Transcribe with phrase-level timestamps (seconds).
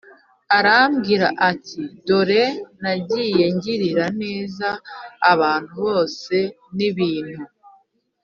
[0.57, 2.43] aramubwira ati Dore
[2.81, 4.67] nagiye ngirira neza
[5.31, 6.35] abantu bose
[6.77, 7.41] n ibintu